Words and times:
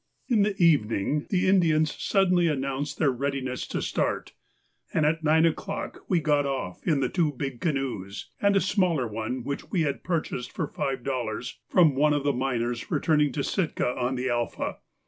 In 0.27 0.41
the 0.41 0.55
evening 0.57 1.27
the 1.29 1.47
Indians 1.47 1.93
suddenly 2.03 2.47
announced 2.47 2.97
their 2.97 3.11
readiness 3.11 3.67
to 3.67 3.83
start, 3.83 4.33
and 4.91 5.05
at 5.05 5.23
nine 5.23 5.45
o'clock 5.45 5.99
we 6.07 6.19
got 6.19 6.43
off 6.43 6.81
in 6.87 7.01
the 7.01 7.07
two 7.07 7.33
big 7.33 7.59
canoes, 7.61 8.31
and 8.41 8.55
a 8.55 8.61
smaller 8.61 9.07
one 9.07 9.43
which 9.43 9.69
we 9.69 9.81
had 9.83 10.03
purchased 10.03 10.51
for 10.53 10.65
five 10.65 11.03
dollars 11.03 11.59
from 11.69 11.93
one 11.93 12.13
of 12.13 12.23
the 12.23 12.33
miners 12.33 12.89
returning 12.89 13.31
to 13.33 13.43
Sitka 13.43 13.95
on 13.95 14.15
the 14.15 14.27
'Alpha. 14.27 14.79